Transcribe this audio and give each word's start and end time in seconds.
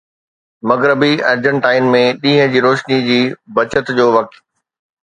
مغربي 0.69 1.11
ارجنٽائن 1.33 1.91
۾ 1.97 2.01
ڏينهن 2.25 2.51
جي 2.57 2.65
روشني 2.69 2.99
جي 3.11 3.21
بچت 3.61 3.97
جو 4.01 4.11
وقت 4.19 4.45